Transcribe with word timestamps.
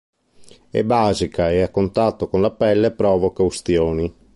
È 0.71 0.83
basica 0.83 1.51
e 1.51 1.61
a 1.61 1.69
contatto 1.69 2.27
con 2.27 2.41
la 2.41 2.49
pelle 2.49 2.89
provoca 2.89 3.43
ustioni. 3.43 4.11